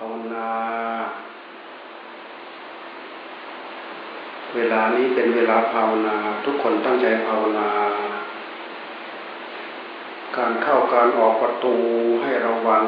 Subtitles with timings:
[0.00, 0.48] ภาวนา
[4.54, 7.68] เวลานี้เป็นเวลาภาวนา ทุกคนตั้งใจภาวนา
[10.36, 11.74] การเข้าการออกประตู
[12.22, 12.84] ให้ระวัง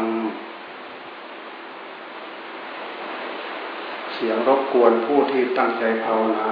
[4.15, 6.51] เสียงรบกวนผู้ที่ตั้งใจภาวนา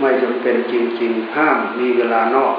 [0.00, 2.56] ไม่จำเป็นจริงๆ ห้ามมีเวลานอก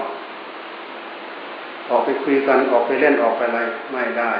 [1.93, 3.59] ออกไปคุยกันออกไปเล่นออกไปอะไร
[3.91, 4.31] ไม่ได้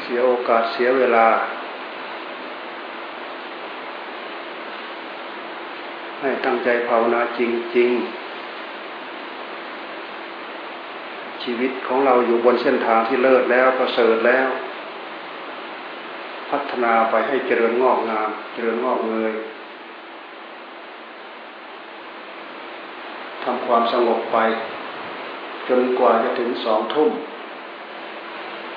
[0.00, 1.26] เสียโอกาสเสียเวลา
[6.20, 7.40] ให้ตั้งใจภาวนาจ
[7.76, 8.26] ริง ๆ
[11.42, 14.48] ชีวิตของเราอยู่บนเส้นทางที่เลิศแล้วประเสริฐแล้ว
[16.50, 19.34] พัฒนาไปให้เจริญงอกงาม เจริญงอกเงย
[23.42, 24.38] ทำ ความสงบไป
[25.68, 27.10] จนกว่าจะถึงสองทุ่ม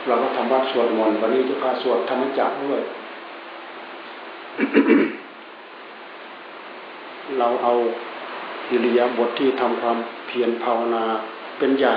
[0.08, 2.82] เราก็ทำวัดสวดมนต์วันนี้จะพาสวดธรรมจักรด้วย
[7.40, 7.74] เราเอา
[8.70, 11.04] อิริยาบถทที่ทำความเพียรภาวนา
[11.58, 11.96] เป็นใหญ่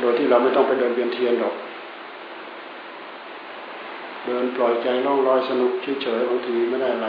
[0.00, 1.54] โดยที่เราไม่ต้องไปเดินเวียนเทียนหรอก
[4.26, 5.72] เดินปล่อยใจล่องลอยสนุก
[6.02, 7.08] เฉยๆบางทีไม่ได้อะไร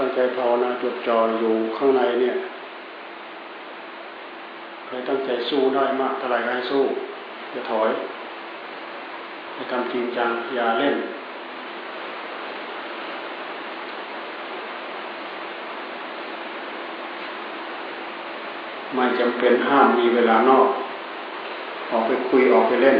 [0.00, 2.34] ตั้งใจภาวนาจดจ่ออยู่ข้างในเนี่ย
[4.86, 6.82] ใครตั้งใจสู้ได้มากเท่าไรก็ให้สู้
[7.50, 7.90] อย่าถอย
[9.54, 10.96] ให้ทำจริงจังอย่าเล่น
[18.94, 20.68] ไม่จำเป็นห้ามมีเวลานอก
[21.90, 22.98] ออกไปคุยออกไปเล่น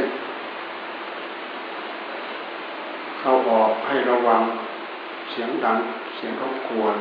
[3.20, 4.42] เข้าออกให้ระวัง
[5.30, 5.78] เสียงดัง
[6.24, 6.96] สียงรบกวน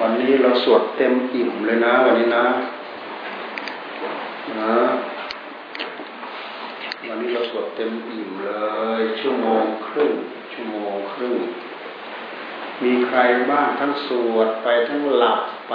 [0.00, 2.46] วันนี้เราสวดเต็มอิ่มเลยนะ วันนี้นะ
[4.58, 4.76] นะ
[7.08, 8.52] วันนี้เราสวดเต็มอิ่มเล
[9.00, 10.12] ย ชั่วโมงครึ่ง
[10.52, 11.36] ชั่วโมงครึ่ง
[12.82, 13.18] มีใคร
[13.50, 15.40] บ้างทั้งสวดไปทั้งหลับ
[15.70, 15.74] ไป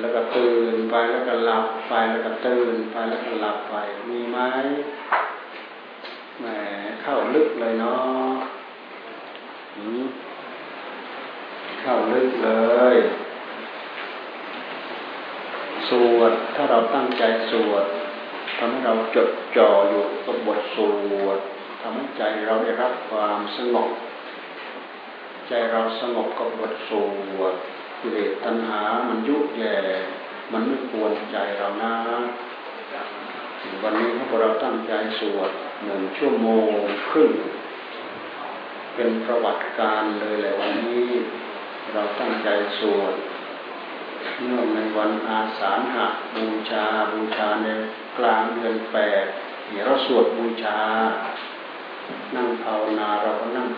[0.00, 3.74] แล้วก็ตื่นไปแล้วก็หลับไปแล้วก็ตื่นไปแล้วก็หลับไป
[4.08, 4.38] มีไหม
[6.40, 6.46] แหม
[7.02, 8.32] เข้าลึกเลยเนาะ
[11.80, 12.50] เข้าลึกเล
[12.94, 12.96] ย
[15.88, 17.84] สวดถ้าเราตั้งใจสวด
[18.58, 20.78] ทำให้เราจดจ่ออยู่กับบทส
[21.24, 21.38] วด
[21.80, 23.88] ทำให้ใจเราได้รับความสงบ
[25.48, 26.90] ใจเราสงบกับบทส
[27.38, 27.54] วด
[28.00, 29.76] กิเลสตัณหา มันยุแย่
[30.52, 31.94] มันไม่ควรใจเรานะ
[33.82, 35.50] วันนี้พวกเราตั้งใจสวด
[35.84, 36.70] หนึ่งชั่วโมง
[37.10, 37.32] ครึ่ง
[38.94, 41.08] เป็นประวัติการเลยแหละวันนี้
[41.92, 42.48] เราตั้งใจ
[42.78, 43.14] สวด
[44.44, 46.06] เนื่องในวันอาสาฬหะ
[46.36, 47.68] บูชาบูชาใน
[48.18, 49.24] กลางเดือนแปด
[49.70, 50.78] เดี๋ยวเราสวดบูชา
[52.34, 53.68] นั่งภาวนาเราก็นั่ง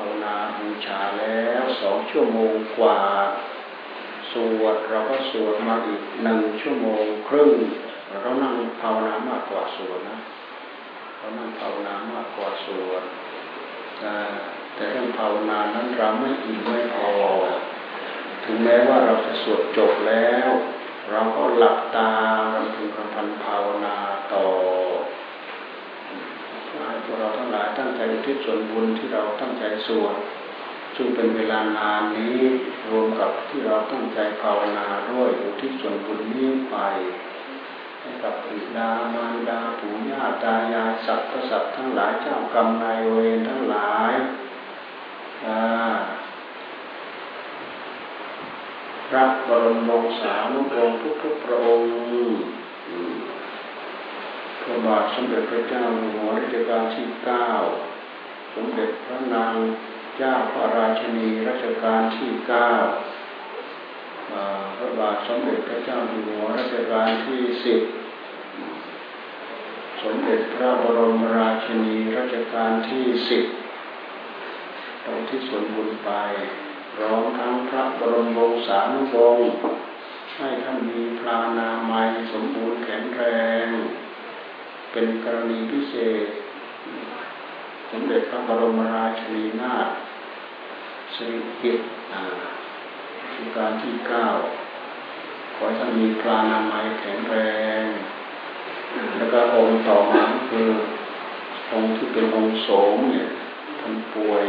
[0.00, 3.00] าวนาบูชาแล้วสองชั่วโมงกว่า
[4.32, 7.52] สวดเราก็สวดมาอีกหนึ่งชั่วโมงครึ่ง
[8.22, 10.18] เรานั่งภาวนามากกว่าสวดนะ
[11.16, 13.02] เรานั่งภาวนามากกว่าสวด
[14.74, 17.10] แต่เรื่องภาวนานั้นเราไม่อิ่มไม่พอ
[18.44, 20.48] ถึงแม้ว่าเราจะสวดจบแล้ว
[21.10, 22.10] เราก็หลับตา
[22.52, 23.96] เราพึงคำพันภาวนา
[24.34, 24.46] ต่อ
[27.04, 30.16] พวกเราทั้งหลายตั้งใจทิศส่วนบุญที่เราตั้งใจสวด
[30.96, 32.38] ซึ่งเป็นเวลานานนี้
[32.90, 36.76] รวมกับที่เราตั้งใจภาวนาด้วยอุทิศส่วนบุญนี้ไป
[38.00, 44.12] ให้กับปิดามารดาปู่ย่าตายายสัตว์สัตว์ทั้งหลายเจ้ากรรมนายเวรทั้งหลาย
[49.08, 51.88] พระบรมวงศานุวงศ์ทุกๆพระองค์
[54.70, 57.48] ระบาทสมเด็จพระเจ้าอยู่หัวรัชกาลที่เก้า
[58.54, 59.54] สมเด็จพระนาง
[60.18, 62.70] เจ้าพระราชินีรัชกาลที่เก้า
[64.76, 67.80] พระบาทสมเด็จพระเจ้าอยู่หัวรัชกาลที่สิบ
[70.02, 73.44] สมเด็จพระบรมราชินีรัชกาลที่สิบ
[75.04, 76.10] ตรงที่ส่วนบุญไป
[77.00, 79.48] ร้องทั้งพระบรมวงศานุวงศ์
[80.36, 83.22] ให้ท่านมีพลานามัยสมบูรณ์แข็งแร
[83.66, 83.68] ง
[84.92, 85.94] เป็นกรณีพิเศ
[86.24, 86.26] ษ
[87.90, 89.88] สมเด็จพระบรมราชินีนาถ
[91.14, 94.26] สิริกิติ์การที่เก้า
[95.54, 97.36] ขอให้ท่านมีปลานามัยแข็งแร
[97.82, 97.84] ง
[99.16, 100.68] แล้วก็องค์ต่อมาคือ
[101.72, 103.28] องค์ที่เป็นองค์โสมเนี่ย
[103.80, 104.44] ท่านป่วย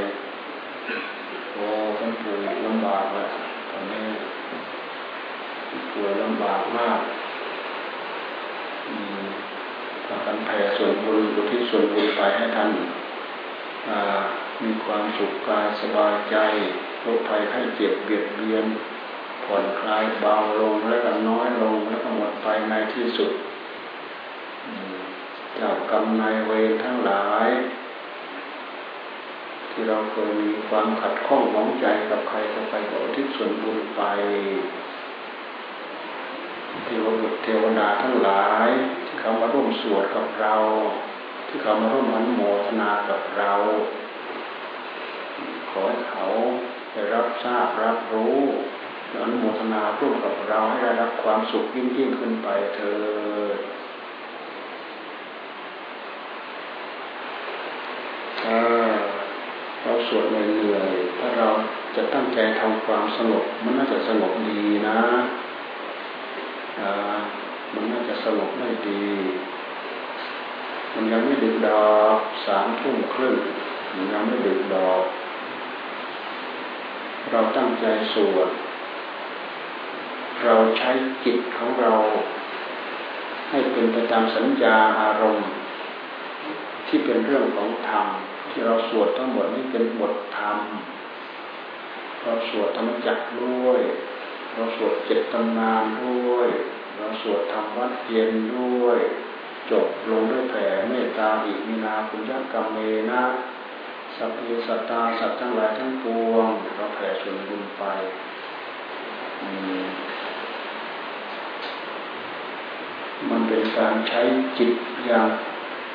[1.54, 1.66] โอ้
[2.00, 3.30] ท่านป่วยลำบากเลย
[3.70, 4.08] ตอนนี้
[5.94, 7.00] ป่วยลำบากมาก
[10.26, 12.72] กันแผ่ส่วนบุญอุทิศส่วนบุญไปให้ท่าน
[14.64, 16.36] มีความสุขกายสบายใจ
[17.02, 18.66] โรคภัยไข้เจ็บเบียดเบียน
[19.44, 23.32] ผ่อนคลายเบาลงแล้วก็น้อยลงแล้วก็หมดไปในที่สุด
[25.60, 27.48] จากกรรมนายเวรทั้งหลาย
[29.72, 34.02] ที่เราเคยมีความขัดข้องหมองใจกับใครกับใครก็ทิศส่วนบุญไป
[36.86, 38.68] เทวบุตรเทวดาทั้งหลาย
[39.06, 40.56] ที่เขามาร่วมสวดกับเรา
[41.48, 43.54] ที่เขามาร่วมอนุโมทนากับเรา
[45.70, 46.26] ขอให้เขา
[46.94, 48.40] ได้รับทราบรับรู้
[49.22, 52.96] อนุโมทนาร่วมกับเราให้ได้รับความสุขยิ่งยิ่งขึ้นไปเถิ
[53.56, 53.60] ด
[58.42, 58.60] ถ้า
[59.84, 61.50] เราสวดเหนื่อยถ้าเรา
[61.96, 64.98] จะตั้งใจทำความสงบมันน่าจะสงบดีนะ
[67.74, 69.04] มันน่าจะสงบได้ดี
[70.94, 73.36] มันยังไม่ดึกดอกสามทุ่มครึ่ง
[73.96, 75.04] มันยังไม่ดึกดอก
[77.32, 78.50] เราตั้งใจสวด
[80.44, 80.92] เราใช้
[81.24, 81.94] จิตของเรา
[83.50, 85.50] ให้เป็นไปตามสัญญาอารมณ์
[86.88, 88.08] ที่เป็นเรื่องของธรรม
[88.50, 90.58] ที่เราสวดทั้งหมดนี้เป็นบทธรรม
[92.22, 93.82] เราสวดธรรมจักด้วย
[94.54, 96.50] เราสวดเจ็ดตำนานด้วย
[96.98, 99.00] เราสวดทำวัดเย็นด้วย
[99.72, 102.78] จบลงด้วยแผ่เมตตาอิมินาคุณยักกรรมเม
[103.12, 103.24] นะ
[104.18, 107.84] สัพเพสัตตาสัตว์ทั้งหลายทั้งปวงเราแผ่ส่วนบุญไป
[113.30, 114.22] มันเป็นการใช้
[114.60, 114.74] จิต
[115.06, 115.28] อย่าง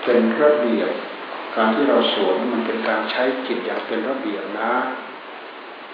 [0.05, 0.91] เป็นระเบียบ
[1.57, 4.73] การที่เราสวดมันเป็นการใช้จิตอย่างเป็นระเบียบนะ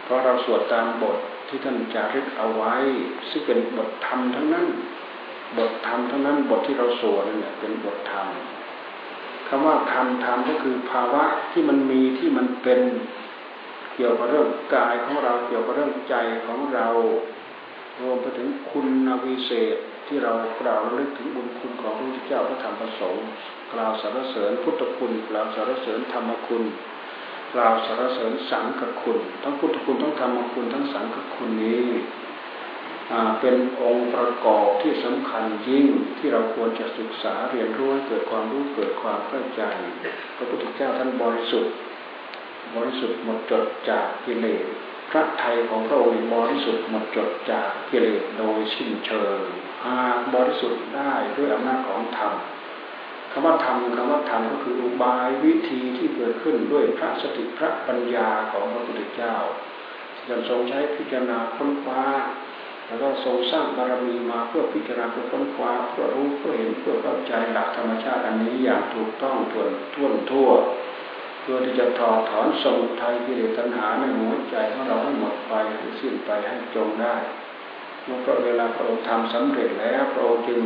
[0.05, 1.19] เพราะเราสวดตามบท
[1.53, 2.75] ที่ท่านจารึกเอาไว้
[3.31, 4.67] ซึ่งเป็นบทธรรมทั้งนั้น
[5.59, 8.27] บทธรรมทั้งนั้น บทที่เราสวดเนี่ยเป็นบทธรรม
[9.49, 12.81] คำว่าธรรมธรรมก็คือภาวะที่มันมีที่มันเป็น
[13.95, 16.15] เกี่ยวกับเรื่องกายของเราเกี่ยวกับเรื่องใจ
[16.47, 16.89] ของเรา
[18.01, 18.87] รวมไปถึงคุณ
[19.25, 19.77] วิเศษ
[20.07, 23.27] ที่เรากล่าวลึกถึงบุญคุณของพระพุทธเจ้าพระธรรมพระสงฆ์
[23.73, 26.63] กล่าวสรรเสริญพุทธคุณกล่าวสรรเสริญธรรมคุณ
[27.55, 31.87] กล่าวสรรเสริญสังฆคุณ ทั้งพุทธคุณทั้งธรรมคุณทั้งสังฆคุณนี้
[33.41, 35.89] เป็นองค์ประกอบที่สำคัญยิ่ง
[36.19, 39.63] ที่เราควรจะศึกษาเรียนรู้เกิดความรู้เกิดความเข้าใจ
[40.37, 41.75] พระพุทธเจ้าท่านบริสุทธิ์
[42.77, 44.65] บริสุทธิ์หมดจดจากกิเลส
[45.11, 49.41] พระไทยของพระองค์บริสุทธิ์หมดจดจากกิเลสโดยสิ้นเชิง
[49.87, 52.35] หากบริสุทธิ์ได้ด้วยอำนาจของธรรม
[53.33, 59.35] คำว่าธรรมคำว่าธรรมก็คืออุบายวิธีที่เกิดขึ้นด้วยพระสติพระปัญญาของพระพุทธเจ้า
[60.29, 62.03] จะทรงใช้พิจารณาค้นคว้า
[62.87, 70.51] แล้วก็ทรงสร้างบารมีมาเพื่อพิจารณาเพื่อค้นคว้าเพื่อรู้เพื่อเห็นเพื่อเข้าใจหลักธรรมชาติอันนี้อย่างถูกต้องทวนท่วนทั่ว
[71.43, 77.15] เพื่อที่จะถอดถอนสมุทัยกิเลสตัณหาในหัวใจของเราให้หมดไปให้สิ้นไปให้จงได้
[78.05, 80.61] เมื่อเวลาพระองค์ทำสำเร็จแล้วพระองค์จึง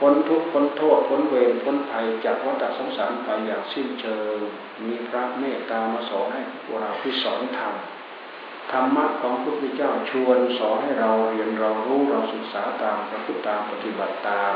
[0.00, 4.36] พ้นทุกข์พ้นโทษพ้นเวรพ้นภัยจากวัฏสงสารไปอย่างสิ้นเชิง
[4.84, 7.74] มีพระเมตตามาสอนให้พวกเราที่สอนธรรม
[8.72, 14.54] ธรรมะของพระพุทธเจ้าชวนสอนให้เราเรียนเรารู้เราศึกษาตามประพฤติตามปฏิบัติตาม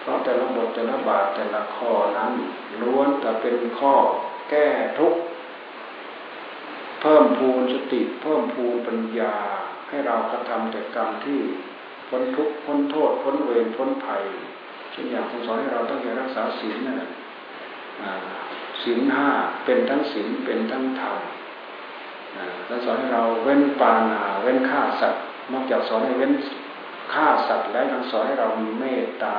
[0.00, 2.32] เพราะแต่ละบทแต่ละบาทแต่ละข้อนั้น
[2.82, 3.94] ล้วนแต่เป็นข้อ
[4.50, 5.20] แก้ทุกข์
[7.00, 9.34] เพิ่มพูนสติเพิ่มพูนปัญญา
[9.88, 11.40] ให้เรากระทำแต่กรรมที่
[12.12, 14.22] พ้นทุกข์พ้นโทษพ้นเวรพ้นภัย
[14.90, 17.10] เช่นอย่างท่านสอนให้เราต้องใจรักษาศีลนั่นแหละ
[18.82, 19.28] ศีลห้า
[19.64, 21.16] เป็นทั้งศีลเป็นทั้งธรรม
[22.68, 26.32] ท่านสอนให้เราเว้นปานาเว้นฆ่าสัตว์ นอกจากสอนให้เว้น
[27.14, 29.38] ฆ่าสัตว์แล้วยังสอนให้เรามีเมตตา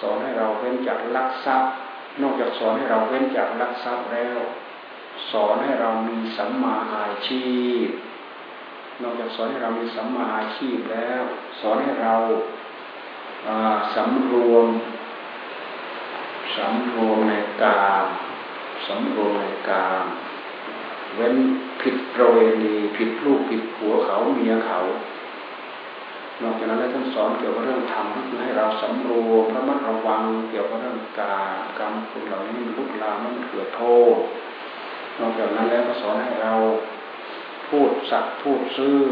[0.00, 1.72] สอนให้เราเว้นจากลักทรัพย์
[2.22, 4.38] นอกจากสอนให้เราเว้นจากลักทรัพย์แล้ว
[5.32, 7.48] สอนให้เรามีสัมมาอาชี
[7.84, 7.88] พ
[9.02, 11.22] นอกจากสอนให้เรามีสัมมาอาชีพแล้ว
[11.60, 12.14] สอนให้เรา
[13.94, 14.66] สำรวม
[16.56, 18.06] สำรวมในกาม
[18.86, 20.06] สำรวมในกาม
[21.16, 21.36] เว้น
[21.80, 24.80] ผิดประเวณีผิดลูกผิดผัวเขาเมียเขา
[26.42, 31.36] นอกจากนั้นแล้วท่านสอนเกี่ยวกับเรื่องธรรมก็คือให้เราสำรวมระมัดระวังเกี่ยวกับเรื่องกา
[31.78, 33.82] กรรมคุณเหล่านี้มันลุกลามมันเกิดโท
[34.14, 34.16] ษ
[35.20, 36.52] นอกจากนั้นแล้วก็สอนให้เรา
[37.70, 39.02] พูดสัตว์พูดซื่อ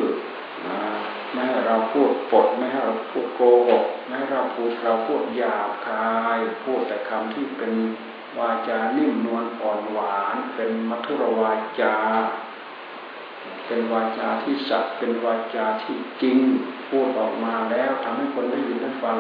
[1.33, 7.73] ไม่ให้เราพูดปดไม่ให้เราพูดโกหกไม่ให้เราพูดเราพูดหยาบคาย พูดแต่คำที่เป็น
[8.39, 11.97] วาจานิ่มนวลอ่อนหวาน เป็นมัทุรวาจา
[13.67, 16.39] เป็นวาจาที่สัตย์เป็นวาจาที่จริง
[16.89, 19.19] พูดออกมาแล้วทำให้คนได้ยินได้ฟัง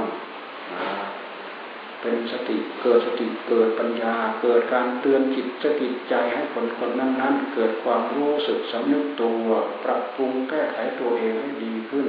[2.02, 9.46] เป็นสติเกิดสติเกิดปัญญา เกิดการเตือนจิตสติใจให้คนคนนั้นๆเกิดความรู้สึกสำนึกตัว
[9.84, 12.06] ปรับปรุงแก้ไขตัวเองให้ดีขึ้น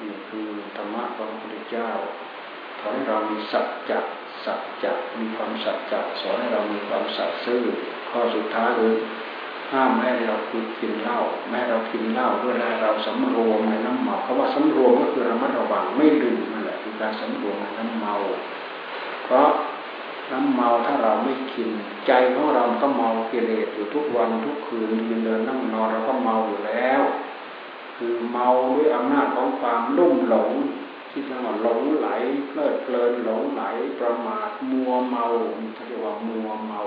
[0.00, 1.90] นี่คือธรรมะของพระพุทธเจ้า
[2.80, 3.98] สอนให้เรามีสัจจะ
[4.44, 7.62] สัจจะมีความสัจจะสอนให้เรามีความสัตย์ซื่อ
[8.10, 8.94] ข้อสุดท้ายคือ
[9.72, 18.14] ห้ามแม่เราคือกินเหล้าแม่เรากินเหล้าเวลาเราสำรวมในน้ำเมาเขาว่าสำรวมก็คือระมัดระวังไม่ดื่มนั่นแหละคือการสำรวมในน้ำเมา
[19.26, 19.50] เพราะ
[20.30, 21.68] น้ำเมาถ้าเราไม่กิน
[22.06, 27.02] ใจของเราก็เมากิเลสอยู่ทุกวันทุกคืนยืนเดินนั่งนอนเราก็เมาอยู่แล้ว
[27.96, 30.52] คือเมาด้วยอำนาจของความลุ่มหลง
[31.10, 32.08] ที่เรียกว่าหลงไหล
[32.48, 33.62] เพลิดเพลินหลงไหล
[34.00, 35.24] ประมาทมัวเมา
[35.74, 36.80] เขาเรียกว่ามัวเมา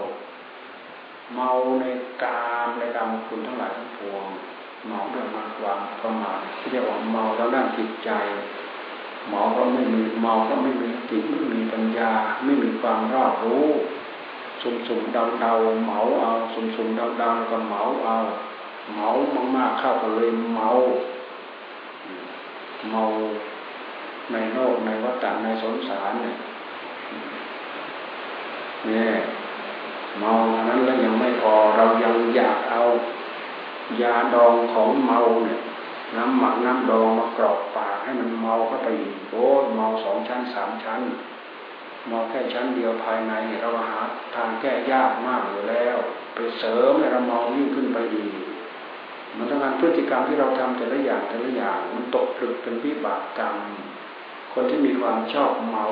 [1.36, 1.50] เมา
[1.81, 1.86] ใน
[2.24, 4.25] กามในกามคุณทั้งหลายทั้งปวง
[4.88, 8.10] เมาด้วยมาความประมาทที่เรียกว่าเมาแล้วด้านจิตใจ
[9.27, 12.11] หมอก็ไม่มีเมาก็ไม่มีสติไม่มีปัญญา
[12.43, 13.67] ไม่มีความรอบรู้
[14.61, 18.15] สุ่มสุ่มเดาเดาเหมาเอาสุ่มสุ่มเดาเดาแล้วก็เหมาเอา
[18.93, 19.07] เหมา
[19.55, 20.69] มากๆเข้าก็เลยเมา
[22.91, 23.03] เมา
[24.31, 26.35] ในโลกในวัฏในสงสารเนี่ย
[28.85, 29.11] เนี่ย
[30.19, 30.31] เมา
[30.69, 32.81] นั้นแล้วยังไม่พอเรายังอยากเอา
[34.01, 35.59] ยาดองของเมาเนี่ย
[36.18, 41.01] น้ำหมักน้ำดองมากรอกปากให้มันเมาเข้าไปอีกโอ้เมาสองชั้นสามชั้น
[42.08, 44.00] เมาแค่ชั้นเดียวภายในเราหา
[44.36, 45.98] ทางแก้ยากมากอยู่แล้ว
[46.36, 48.28] ไปเสริมให้เราเมายิ่งขึ้นไปอี
[49.38, 53.56] มันต้องการพฤติกรรมที่เราทำแต่ละอย่างแต่ละอย่าง มันตกผลึกเป็นวิบากกรรม
[54.54, 55.86] คนที่มีความชอบเมา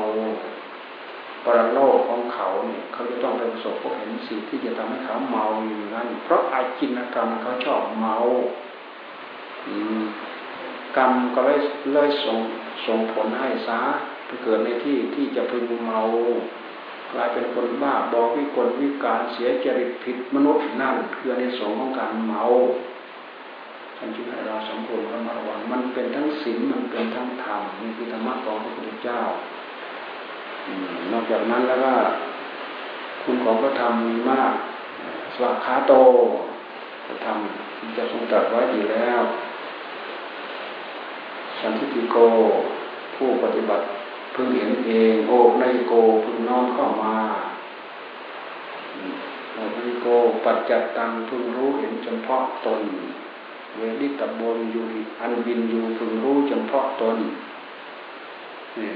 [1.45, 8.17] ปรโลกของเขาเนี่ยเขาจะต้องไปประสบพบเห็นสิ่งที่จะทำให้เขาเมาอยู่นั้นเพราะอาจินกรรมเขาชอบเมา
[10.97, 11.59] กรรมก็เลย
[11.93, 12.39] เลยส่ง
[12.87, 13.79] ส่งผลให้สา
[14.25, 16.01] ไปเกิดในที่ที่จะพึงเมา
[17.13, 22.43] กลายเป็นคนบ้าบอวิกลวิการเสียจริตผิดมนุษย์นั่นคือในสงของการเมา
[23.97, 29.19] ท่านจึงให้เราสำรวมระมัดระวังมันเป็นทั้งศีลมันเป็นทั้งธรรมนี่คือธรรมะของพระพุทธเจ้า
[31.11, 31.93] นอกจากนั้นแล้วก็
[33.23, 34.53] คุณของพระธรรมมีมาก
[35.33, 35.93] สวัคาโต
[37.05, 37.37] พระธรรม
[37.97, 39.21] จะทรงตรัสไว้ดีแล้ว
[41.61, 42.17] สันติโก
[43.15, 43.85] ผู้ปฏิบัติ
[44.35, 47.17] พึงเห็นเองโอในโกพึงน้อมเข้ามา
[49.53, 50.07] โอในโก
[50.45, 52.81] ปัจจัตตังพึงรู้เห็นเฉพาะตน
[53.77, 54.85] เวลิตบนอยู่
[55.21, 57.17] อันบินอยู่พึงรู้เฉพาะตน
[58.77, 58.91] นี่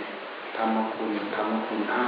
[0.57, 2.07] ธรรมคุณธรรมคุณห้า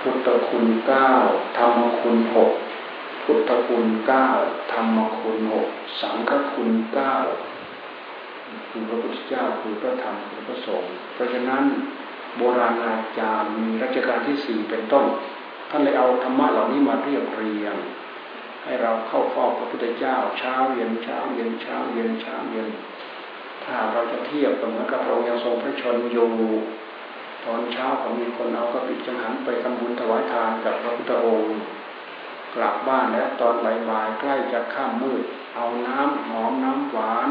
[0.00, 1.10] พุทธคุณเก้า
[1.58, 2.52] ธรรมคุณหก
[3.24, 4.28] พุทธคุณเก้า
[4.72, 5.68] ธรรมคุณหก
[6.00, 7.16] สังฆคุณเก้า
[8.70, 11.64] คือพระพุทธเจ้าคือพระธรรมคือพระสงฆ์เพราะฉะนั้น
[12.36, 15.04] โบราณอาจารย์มีรัชกาลที่สี่เป็นต้น
[15.70, 17.76] ท่านเลยเอาธรรมะเหล่านี้มาเรียบเรียง
[18.64, 22.68] ให้เราเข้าเฝ้าพระพุทธเจ้า เช้าเย็นเช้าเย็นเช้าเย็นเช้าเย็น
[23.64, 26.30] ถ้าเราจะเทียบกับเหมือนกับเรายังทรงพระชนอยู่
[27.44, 31.54] ตอนเช้าก็มีคนเอากระปิจังหันไปทำบุญถวายทานกับพระพุทธองค์
[32.54, 33.54] กลับบ้านแล้วตอน
[33.90, 35.22] บ่ายๆใกล้จะข้ามมืด
[35.54, 37.28] เอาน้ำหอมน้ำหวาน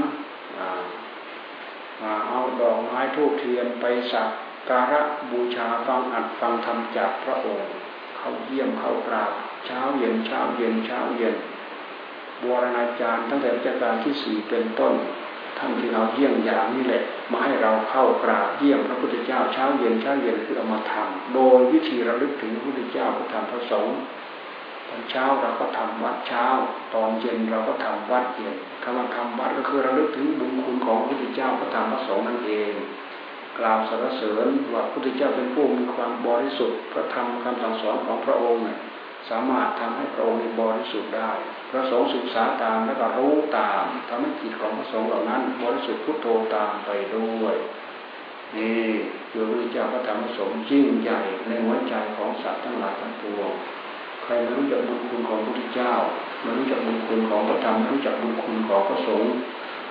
[2.29, 4.27] เอาดอกไม้ทูบเทียนไปสัก
[4.69, 5.01] การะ
[5.31, 7.69] บูชาฟังอัดฟังธรรมจากพระองค์
[8.17, 9.31] เขาเยี่ยมเข้ากราบ
[9.65, 11.35] เช้าเย็นเช้าเย็นเช้าเย็น
[12.41, 14.93] บวรณาจารย์ตั้งแต่รัชกาลที่สี่เป็นต้น
[15.57, 23.97] ท่านที่เอาเยี่ยงอย่างนี้แหละมาให้เราเข้ากราบเยี่ยมพระพุทธเจ้าเช้าเย็นเช้าเย็นคือเอามาทำโดยวิธีระลึกถึงพระพุทธเจ้าพระธรรมพระสงฆ์
[24.91, 26.45] ตอนเช้าเราก็ทำวัดเช้า
[26.95, 32.73] ตอนเย็นเราก็ทำวัดเย็นคำว่าทำวัดก็คือระลึกถึงบุญคุณของพระพุทธเจ้าพระธรรมพระสงฆ์นั่นเอง
[33.59, 38.63] กล่าวสรรเสริญว่าพระพุทธเจ้าเป็นผู้มีความบริสุทธิ์พระธรรมคำสั่งสอนของพระองค์
[39.29, 41.31] สามารถทำให้พระองค์บริสุทธิ์ได้
[41.71, 47.55] พระสงฆ์ศึกษาตามและก็รู้ตามทำให้จิตของพระสงฆ์เหล่านั้นบริสุทธิ์พุทโธตามไปด้วย
[48.57, 48.85] นี่
[49.31, 53.51] คือพระพุทธเจ้าพระธรรมพระสงฆ์ยิ่งใหญ่ในหัวใจของสัตว์ทั้งหลายทั้งปวง
[54.23, 55.93] ใครไม่รู้จักบุญคุณของพระพุทธเจ้า
[56.41, 59.31] ไม่รู้จักบุญคุณของพระธรรมไม่รู้จักบุญคุณของพระสงฆ์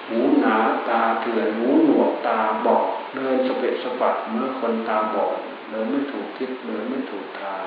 [0.08, 0.56] หูหนา
[0.88, 2.84] ตาเถื่อนหูหนวกตาบอด
[3.14, 5.34] เดินสเปะสปะเมื่อคนตาบอด
[5.70, 7.66] เดินไม่ถูกทิศเดินไม่ถูกทาง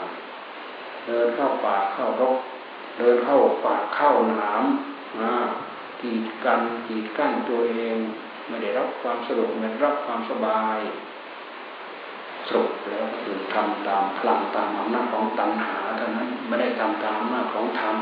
[1.06, 2.38] เดินเข้าป่าเข้ารก
[2.98, 4.64] เดินเข้าป่าเข้าหนาม
[6.02, 7.96] กีดกันกีดกั้นตัวเอง
[8.48, 10.78] ไม่ได้รับความสะดวกไม่ได้รับความสบาย
[12.48, 15.83] สรุปแล้วคือทำตามพลังตามอำนาจของตัณหา
[16.54, 17.96] ไม่ได้ทำตามอำนาจของธรรม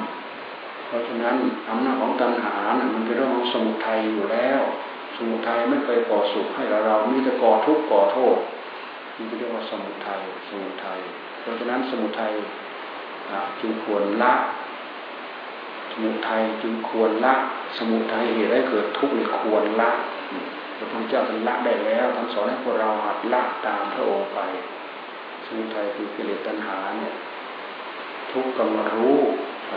[0.88, 1.36] เพราะฉะนั้น
[1.70, 4.62] อำนาจของตัณหานะมันเป็นเรื่องของสมุทัยอยู่แล้ว
[5.15, 8.38] สมุทัยไม่เคยก่อสุขให้เราเรามีแต่ก่อทุกข์ก่อโทษ
[9.15, 11.00] นี่เรียกว่าสมุทัยสมุทัย
[11.41, 12.31] เพราะฉะนั้นสมุทัย
[13.62, 14.34] จึงควรละ
[15.91, 17.34] สมุทัยจึงควรละ
[17.77, 19.91] สมุทัยเหตุให้เกิดทุกข์ในควรละ
[20.77, 24.39] พระพุทธเจ้าท่านละได้แล้วท่านสอนให้พวกเราหัดละตามพระองค์ไป
[25.46, 27.13] สมุทัยคือกิเลสตัณหาเนี่ย
[28.32, 29.20] ทุกกำลังรู้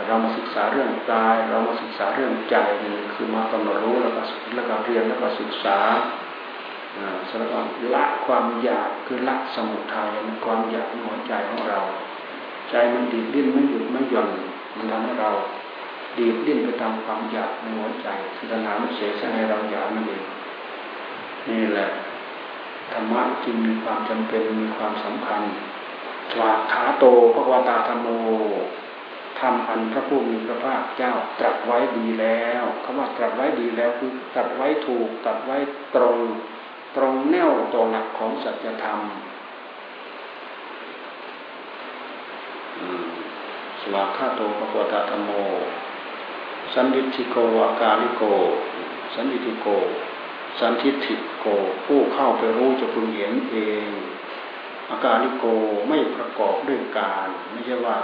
[0.07, 4.21] เรามาศึกษาเรื่องกาย เรามาศึกษาเรื่องใจนี่คือมากำลังรู้แล้วก็
[4.55, 5.77] แล้วก็เรียนแล้วก็ศึกษา
[7.29, 10.09] สำหรับละความอยากคือละสมุทัย
[10.45, 11.79] ความอยากในหัวใจของเรา
[12.69, 14.29] ใจมันดีดดิ้นไม่หยุดไม่หย่อน
[14.75, 15.29] มันทำให้เรา
[16.17, 20.23] ดีดดิ้นไปตามความอยากในหัวใจคือตัณหามันเสียสให้เราอยากนั่นเอง
[21.49, 21.87] นี่แหละ
[22.91, 25.41] ธรรมะจึงมีความจำเป็นมีความสำคัญ
[26.39, 27.05] วากขาโต
[27.35, 28.07] พระวตาธรรมโม
[29.39, 35.57] ทำอันพระผู้มีพระภาคเจ้าตรัสไว้ดีแล้วคำว่าตรัสไว้ดีแล้วคือตรัสไว้ถูกตรัสไว้
[35.95, 36.17] ตรง
[36.95, 38.99] ตรงแนวตัวหลักของสัจธรรม
[43.81, 45.31] สวากขาโตพระวตาธรรมโม
[46.73, 48.23] สันติทิโกวากาลิโก
[49.15, 49.67] สันติทิโก
[50.59, 51.45] สันทิฏฐิโก
[51.85, 53.89] ผู้เข้าไปรู้จะพึงเห็นเอง
[54.89, 55.45] อาการลิโก
[55.87, 57.97] ไม่ประกอบด้วยการไม่ใช่ว่า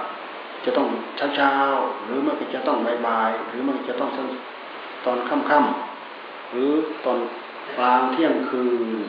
[0.65, 0.87] จะต้อง
[1.35, 4.09] เช้าๆหรือมันจะต้องบ่ายๆหรือมันจะต้อง
[5.05, 6.71] ตอนค่ำๆหรือ
[7.05, 7.19] ตอน
[7.77, 8.65] กลางเที่ยงคื
[8.97, 8.99] น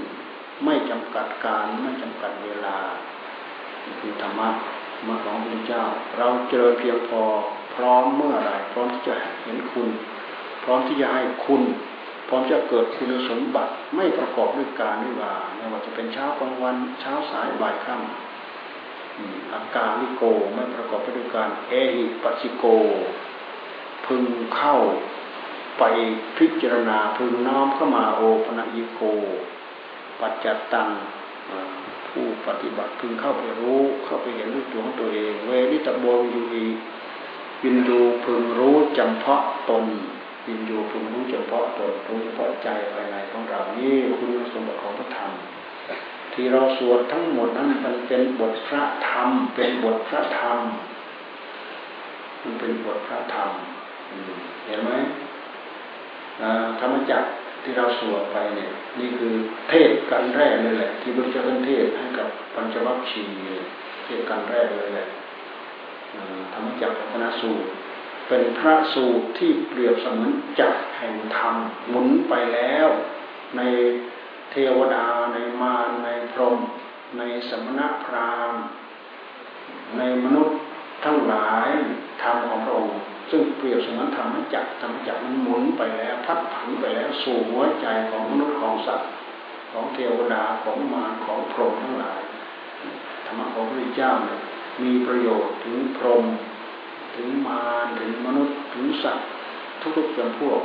[0.64, 2.78] ไม่จำกัดการไม่จำกัดเวลา
[4.00, 4.48] คือธรรมะ
[5.08, 5.84] มาของพระเจ้า
[6.18, 7.22] เราเจริญเพียงพอ
[7.74, 9.88] พร้อมเมื่อไรพร้อมที่จะเห็นคุณ
[10.64, 11.62] พร้อมที่จะให้คุณ
[12.32, 20.22] ร้อมจะเกิดคุณสมบัติไม่ประกอบด้วยการนิวาไม่ว่าจะเป็นเช้ากลางวันเช้าสายบ่ายค่ำอาการลิโก
[20.54, 22.64] ไม่ประกอบไปด้วยการเอหิปัสสิโก
[24.06, 24.22] พึง
[24.56, 24.76] เข้า
[25.78, 25.82] ไป
[26.38, 29.02] พิจารณาพึงน้อมเข้ามาโอปะยิโก
[30.20, 30.88] ปัจจัตตัง
[32.08, 36.66] ผู้ปฏิบัติพึงเข้าไปรู้เข้าไปเห็นด้วยตัวของตัวเอง เวนิตโบยูอี
[37.62, 39.86] วินดูพึงรู้จำเพาะตน
[40.46, 45.32] วินยูพึงรู้เฉพาะตนรู้เฉพาะใจภายในของเรานี่คุณสมบัติของพระธรรม
[46.32, 50.58] ที่เราสวดทั้งหมดนั้นมันเป็นบทพระธรรม เป็นบทพระธรรม
[52.42, 53.50] มันเป็นบทพระธรรม
[54.66, 54.90] เห็นไหม
[56.80, 57.28] ธรรมจักร
[57.62, 59.34] ที่เราสวดไปเนี่ย นี่คือ
[59.68, 63.66] เทศกันแรกเลยแหละ ที่พระเจ้าท่านเทศให้กับปัญจวัคคีย์
[64.04, 65.08] เทศกันแรกเลยแหละ
[66.52, 67.66] ธรรมจักรพัฒนสูตร
[68.34, 71.54] เป็นพระสูตรที่เปรียบเสมือนจักรแห่งธรรม
[71.88, 72.88] หมุนไปแล้ว
[73.56, 73.60] ใน
[74.50, 76.58] เทวดาในมารในพรหม
[77.18, 78.62] ในสมณพราหมณ์
[79.98, 80.58] ในมนุษย์
[81.04, 81.68] ทั้งหลาย
[82.22, 82.98] ธรรมของพระองค์
[83.30, 89.10] ซึ่งเปรียบเสมือนธรรมจักรธรรมจักรมันหมุนไปแล้วพัดผันไปแล้วสู่หัวใจของมนุษย์ของสัตว์
[89.72, 92.20] ของเทวดาของมารของพรหมทั้งหลาย
[93.26, 94.40] ธรรมะของพระพุทธเจ้าเนี่ย
[94.82, 96.24] มีประโยชน์ถึงพรหม
[97.16, 99.26] ถึงมารถึงมนุษย์ถึงสัตว์
[99.96, 100.60] ทุกๆจำพวก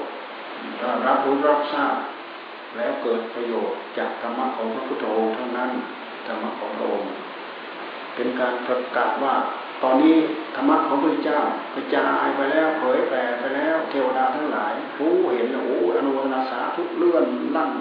[1.07, 1.95] รับรู้รับทราบ
[2.77, 5.71] แล้วเกิดประโยชน์จากธรรมะของพระพุทธองค์เท่านั้น
[6.27, 7.11] ธรรมะของพระองค์
[8.15, 9.35] เป็นการประกาศว่า
[9.83, 10.15] ตอนนี้
[10.55, 11.39] ธรรมะของพระเจ้า
[11.75, 17.71] กระจายไปแล้วเผยแผ่ไปแล้ว เทวดาทั้งหลายรู้เห็นโอ้อนุโมทนาสาทุกเลื่อนลั่น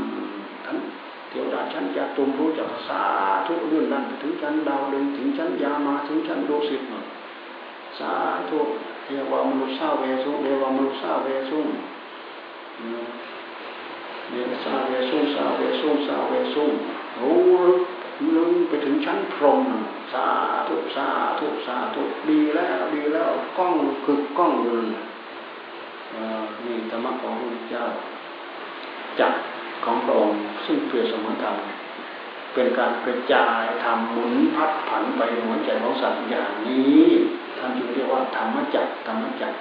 [0.66, 0.76] ทั้ง
[1.31, 3.05] เทวดาชั้นยาตุมรู้จักภาษา
[3.48, 6.85] ทุกเลื่อนลั่นถึงชั้นดาวดึงถึงชั้นยามาถึงชั้นดวงสิทธ
[7.98, 8.12] สา
[8.50, 8.61] ธุ
[9.09, 11.59] เรียกว่ามนุษย์าเวสุเรียกว่ามนุษย์าเวสุ
[14.30, 16.64] เรียสาเวสุสาเวสุสาเวสุ
[17.20, 17.40] รู้
[18.35, 19.62] ลึกไปถึงชั้นพรหม
[20.12, 20.26] สา
[20.68, 24.76] ธุสาธุสาธุดีแล้วดีแล้วกล้องคือกล้องยู่
[26.64, 27.85] นี่ธรรมะของพระเจ้า
[29.20, 29.32] จัก
[29.85, 31.56] ของพระองค์ซึ่งเพื่อสมรธรรม
[32.52, 37.04] เป็นการกระจายทำหมุนพัดผันไปหัวใจของสัตว์อย่างนี้
[37.66, 39.55] ท่านจึงเรียกว่าธรรมจักธรรมจัก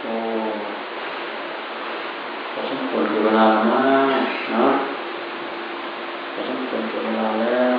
[0.00, 0.14] โอ้
[2.52, 3.82] พอสมควรเวลานะ
[4.54, 4.66] นะ
[6.32, 7.76] พอสมควรเวลาแล้ว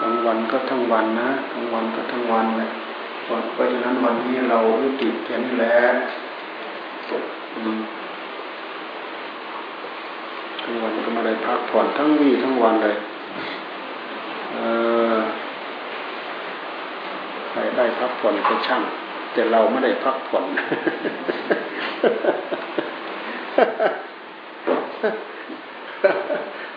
[0.00, 2.68] กลางวันก็ทั้งวันนะกลางวันก็ทั้งวันแหละ
[3.24, 5.78] เพราะฉะนั้นวันนี้เรายุติแค่นี้แหละ
[7.64, 7.76] มัน
[10.62, 12.96] ทั้งวันก็ไม่ได้พักผ่อนทั้งวี่ทั้งวันเลย
[14.52, 14.58] เอ
[15.14, 15.18] อ
[17.50, 18.82] ใครได้พักผ่อนก็ช่าง
[19.32, 20.44] แต่เราไม่ได้พักผ่อน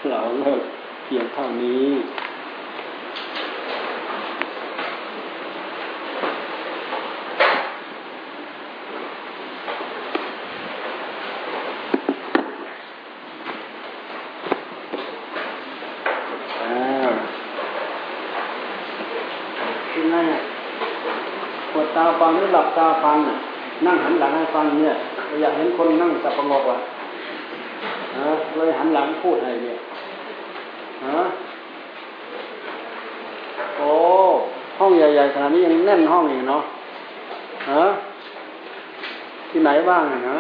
[0.10, 0.62] เราเลิก
[1.04, 1.86] เพียงเท่านี้
[22.30, 23.18] งหรือหลับตาฟัง
[23.86, 24.94] นั่งหันหลังให้ฟังเนี่ย
[25.42, 26.78] อยากเห็นคนนั่งสับประงกอะ
[28.18, 29.78] ฮะเลยหันหลังพูดอะไรเนี่ย
[31.08, 31.22] ฮะ
[33.78, 33.92] โอ้
[34.80, 36.64] ห้องใหญ่ๆขนาดนี้ยังแน่นห้องอีกเนาะ
[37.72, 37.84] ฮะ
[39.50, 40.38] ที่ไหนบ้างนะ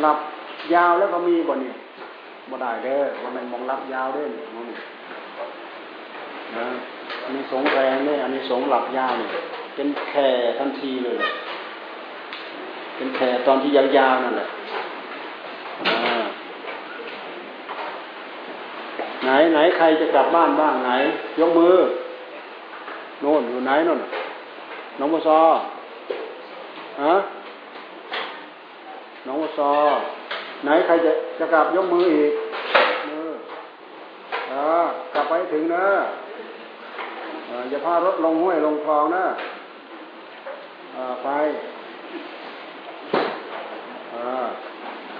[0.00, 0.18] หลับ
[0.74, 1.74] ยาวแล้วก็มีบ่เนี่ย
[2.50, 4.66] บ่ได้เด้อว่ามันมองรับยาวด้อมอง
[6.56, 6.66] นะ
[7.22, 9.30] อันนี้สงแรงเนี่ยอันนี้สงหลับยาวเนี่ย
[9.74, 10.26] เป็นแค่
[10.58, 11.18] ทันทีเลย
[12.96, 14.48] เป็นแค่ตอนที่ยาวๆนั่นแหละ
[19.24, 20.90] ไหนไหนใครจะกลับบ้านบ้างไหน
[21.40, 21.76] ยกมือ
[23.20, 24.00] โน่นอยู่ไหนโน่น
[24.98, 25.40] น้องมซอ
[27.02, 27.14] ฮะ
[29.26, 29.72] น้องมซอ
[30.64, 32.32] ไหนใครจะจะกลับยกมืออีก
[33.08, 33.28] มือ
[34.52, 34.64] อ่า
[35.14, 35.86] กลับไปถึงนะ
[37.70, 39.24] อย่าพารถลงห้วยลงคลองนะ
[41.24, 41.28] ไป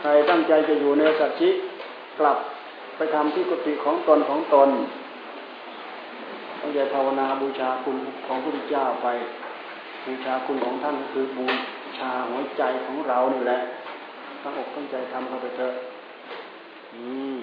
[0.00, 1.50] ใครตั้งใจจะอยู่ในสัจจิ
[2.18, 2.38] กลับ
[2.96, 4.70] ไปทำที่กุฏิของตนของตน
[6.60, 9.08] ตั้งใจภาวนาบูชาคุณของพระพุทธเจ้าไป
[10.06, 11.46] บูชาคุณของท่านคือบู
[11.98, 13.58] ชาหัวใจของเรานี่แหละ
[14.42, 15.72] ตั้งอกตั้งใจทำเข้าไปเถอะ
[16.94, 17.02] อื
[17.34, 17.36] ม